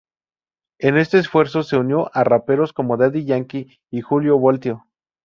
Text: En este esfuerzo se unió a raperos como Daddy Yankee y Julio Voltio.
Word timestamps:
En 0.79 0.97
este 0.97 1.19
esfuerzo 1.19 1.61
se 1.61 1.77
unió 1.77 2.09
a 2.15 2.23
raperos 2.23 2.73
como 2.73 2.97
Daddy 2.97 3.23
Yankee 3.23 3.77
y 3.91 4.01
Julio 4.01 4.39
Voltio. 4.39 4.87